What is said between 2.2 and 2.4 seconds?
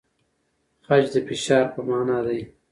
دی؟